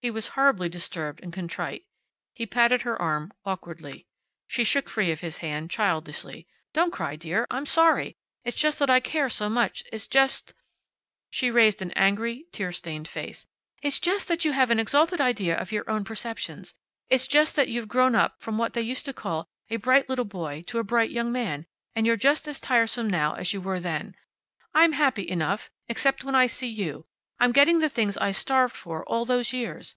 He 0.00 0.12
was 0.12 0.28
horribly 0.28 0.68
disturbed 0.68 1.20
and 1.24 1.32
contrite. 1.32 1.84
He 2.32 2.46
patted 2.46 2.82
her 2.82 2.96
arm, 3.02 3.32
awkwardly. 3.44 4.06
She 4.46 4.62
shook 4.62 4.88
free 4.88 5.10
of 5.10 5.18
his 5.20 5.38
hand, 5.38 5.72
childishly. 5.72 6.46
"Don't 6.72 6.92
cry, 6.92 7.16
dear. 7.16 7.48
I'm 7.50 7.66
sorry. 7.66 8.14
It's 8.44 8.56
just 8.56 8.78
that 8.78 8.88
I 8.88 9.00
care 9.00 9.28
so 9.28 9.48
much. 9.48 9.82
It's 9.92 10.06
just" 10.06 10.54
She 11.30 11.50
raised 11.50 11.82
an 11.82 11.90
angry, 11.96 12.46
tear 12.52 12.70
stained 12.70 13.08
face. 13.08 13.46
"It's 13.82 13.98
just 13.98 14.28
that 14.28 14.44
you 14.44 14.52
have 14.52 14.70
an 14.70 14.78
exalted 14.78 15.20
idea 15.20 15.58
of 15.58 15.72
your 15.72 15.90
own 15.90 16.04
perceptions. 16.04 16.76
It's 17.10 17.26
just 17.26 17.56
that 17.56 17.68
you've 17.68 17.88
grown 17.88 18.14
up 18.14 18.40
from 18.40 18.56
what 18.56 18.74
they 18.74 18.82
used 18.82 19.04
to 19.06 19.12
call 19.12 19.48
a 19.68 19.76
bright 19.78 20.08
little 20.08 20.24
boy 20.24 20.62
to 20.68 20.78
a 20.78 20.84
bright 20.84 21.10
young 21.10 21.32
man, 21.32 21.66
and 21.96 22.06
you're 22.06 22.16
just 22.16 22.46
as 22.46 22.60
tiresome 22.60 23.10
now 23.10 23.34
as 23.34 23.52
you 23.52 23.60
were 23.60 23.80
then. 23.80 24.14
I'm 24.72 24.92
happy 24.92 25.28
enough, 25.28 25.72
except 25.88 26.22
when 26.22 26.36
I 26.36 26.46
see 26.46 26.68
you. 26.68 27.06
I'm 27.40 27.52
getting 27.52 27.78
the 27.78 27.88
things 27.88 28.16
I 28.16 28.32
starved 28.32 28.74
for 28.76 29.08
all 29.08 29.24
those 29.24 29.52
years. 29.52 29.94